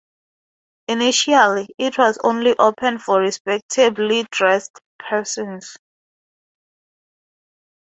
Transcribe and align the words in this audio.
Initially, 0.87 1.67
it 1.77 1.95
was 1.99 2.17
only 2.23 2.55
open 2.57 2.97
for 2.97 3.19
"respectably 3.19 4.23
dressed 4.31 4.79
persons". 4.97 5.77